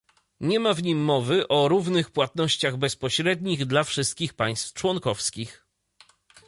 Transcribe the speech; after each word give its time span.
Nie 0.39 0.59
ma 0.59 0.73
w 0.73 0.83
nim 0.83 0.99
mowy 1.03 1.47
o 1.47 1.67
równych 1.67 2.11
płatnościach 2.11 2.77
bezpośrednich 2.77 3.65
dla 3.65 3.83
wszystkich 3.83 4.33
państw 4.33 4.73
członkowskich 4.73 5.65